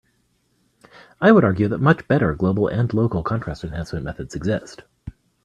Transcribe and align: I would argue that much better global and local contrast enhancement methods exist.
I 1.21 1.31
would 1.31 1.43
argue 1.43 1.67
that 1.67 1.77
much 1.77 2.07
better 2.07 2.33
global 2.33 2.67
and 2.67 2.91
local 2.91 3.21
contrast 3.21 3.63
enhancement 3.63 4.03
methods 4.03 4.33
exist. 4.33 4.81